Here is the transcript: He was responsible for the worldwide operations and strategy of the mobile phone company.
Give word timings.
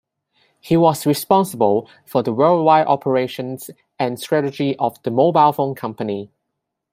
He 0.59 0.75
was 0.77 1.05
responsible 1.05 1.87
for 2.07 2.23
the 2.23 2.33
worldwide 2.33 2.87
operations 2.87 3.69
and 3.99 4.19
strategy 4.19 4.75
of 4.77 4.99
the 5.03 5.11
mobile 5.11 5.53
phone 5.53 5.75
company. 5.75 6.31